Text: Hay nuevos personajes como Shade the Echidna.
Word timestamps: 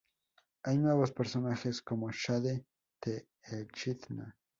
Hay 0.63 0.79
nuevos 0.79 1.11
personajes 1.11 1.79
como 1.83 2.09
Shade 2.11 2.65
the 3.01 3.27
Echidna. 3.43 4.35